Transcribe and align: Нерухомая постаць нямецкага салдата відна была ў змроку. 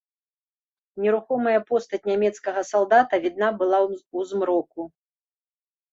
Нерухомая 1.03 1.59
постаць 1.69 2.01
нямецкага 2.11 2.61
салдата 2.71 3.15
відна 3.27 3.47
была 3.61 3.79
ў 3.93 4.29
змроку. 4.31 4.81